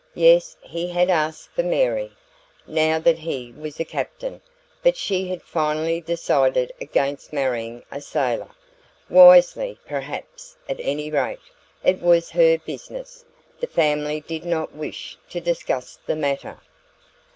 [0.15, 2.11] Yes, he had asked for Mary
[2.65, 4.41] now that he was a captain
[4.81, 8.49] but she had finally decided against marrying a sailor.
[9.11, 11.37] Wisely, perhaps; at any rate,
[11.83, 13.23] it was her business;
[13.59, 16.59] the family did not wish to discuss the matter.